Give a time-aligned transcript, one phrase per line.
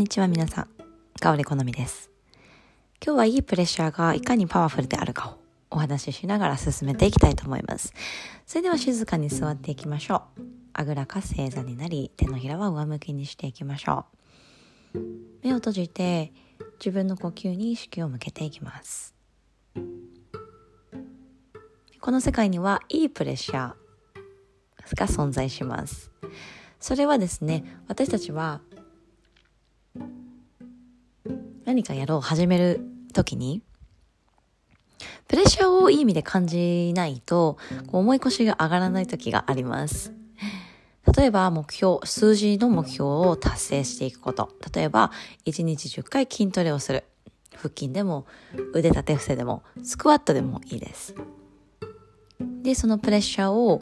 [0.00, 0.68] にちは皆さん。
[1.20, 2.10] 香り好みです。
[3.04, 5.38] 今日はいいプレッシャーがいかにパワフルであるかを
[5.68, 7.92] お話ししながら進めていきたいと思います。
[8.46, 10.42] それでは静かに座っていきましょう。
[10.72, 14.06] あぐらか正座になり、手のひらは上向きにしていきましょ
[14.94, 15.00] う。
[15.42, 16.32] 目を閉じて
[16.78, 19.14] 自分の呼吸に意識を向けていきます。
[22.00, 26.10] この世界にはいいプレッシャーが存在します。
[26.78, 28.62] それはですね、私たちは
[31.70, 32.80] 何かやろう始める
[33.12, 33.62] 時に
[35.28, 40.12] プレッシャーをいい意味で感じないとこう思い越しが上がらない時があります。
[41.16, 44.52] 例えば目標、数字の目標を達成していくこと。
[44.74, 45.12] 例えば
[45.46, 47.04] 1日10回筋トレをする。
[47.54, 48.26] 腹筋でも
[48.72, 51.14] 腕立て伏せでもスクワットでもいいです。
[52.64, 53.78] で、そのプレッシャーを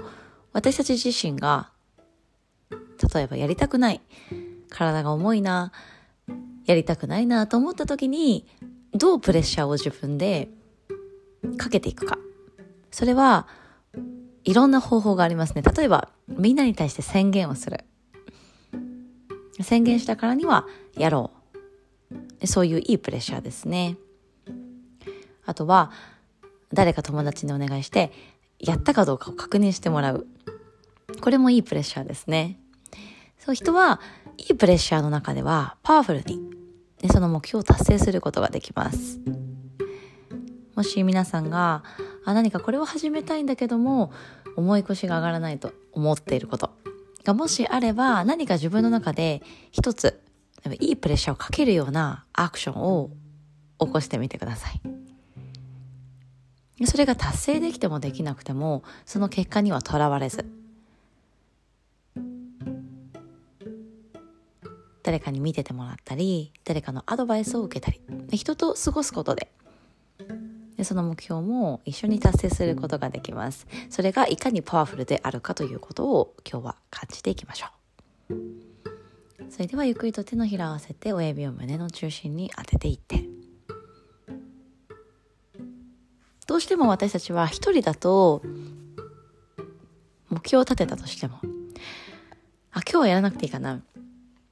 [0.53, 1.71] 私たち自身が
[2.71, 4.03] 例えばやりたくない。
[4.69, 5.73] 体が重いな。
[6.69, 8.47] やりたくないなと思った時に、
[8.93, 10.51] どうプレッシャーを自分で
[11.57, 12.19] かけていくか。
[12.91, 13.49] それは、
[14.45, 15.63] いろんな方法がありますね。
[15.63, 17.85] 例えば、みんなに対して宣言をする。
[19.63, 21.31] 宣言したからには、やろ
[22.43, 22.47] う。
[22.47, 23.97] そういういいプレッシャーですね。
[25.47, 25.91] あとは、
[26.75, 28.13] 誰か友達にお願いして、
[28.59, 30.27] やったかどうかを確認してもらう。
[31.23, 32.61] これもいいプレッシャーですね。
[33.39, 34.03] そう、人は
[34.37, 36.58] いいプレッシャーの中ではパワフルに
[37.01, 39.21] でその目標を達成することができます。
[40.75, 41.83] もし皆さんが
[42.25, 44.13] あ何かこれを始めたいんだけども
[44.57, 46.71] 思い越しが上がらないと思っていること
[47.25, 50.21] がもしあれば何か自分の中で一つ
[50.81, 53.11] いいプレッシャーをかけるようなアクションを
[53.81, 54.81] 起こしてみてください。
[56.87, 60.49] それが達成できてもできなくてもその結果にはとらわれず
[65.09, 68.03] 誰かに見ててもらったり誰かのアドバイスを受けたり。
[68.37, 69.51] 人と過ごすことで。
[70.77, 73.67] でその目標も一緒に達成することができます。
[73.89, 77.69] それがいかにパワフルであるかということを今日は感じていきましょ
[78.29, 78.37] う。
[79.49, 83.25] それではゆっくりと手のひらを合わせて親指を胸の中心に当てていって。
[86.47, 88.43] どうしても私たちは一人だと
[90.29, 91.39] 目標を立てたとしても
[92.73, 93.81] あ今日はやらなくていいかな。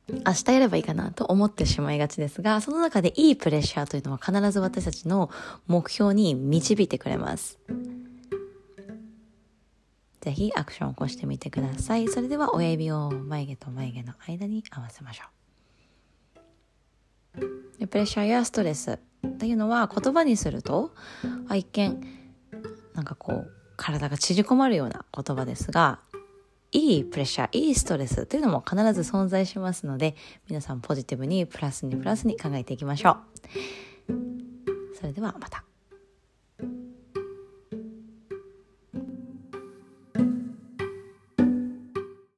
[0.09, 5.31] 明日やればいいかなと思ってしまいがちですが、その中でいいプレッシャーというのは必ず私たちの
[5.67, 7.59] 目標に導いてくれます。
[10.21, 12.09] ぜひアクションを起こしてみてください。
[12.09, 15.25] それでは親指を眉毛と眉毛の間に合わせましょ
[17.41, 17.87] う。
[17.87, 20.95] プレッシャーやストレスっていうのは言葉にすると
[21.55, 22.01] 一見
[22.95, 26.01] なんかこう体が縮こまるような言葉ですが
[26.77, 30.15] いいプレッシャー、いいストレスというのも必ず存在しますので、
[30.49, 33.17] 皆さんポジティブにプラスにプラスに考えていきましょ
[34.09, 34.13] う。
[34.95, 35.66] それではまた。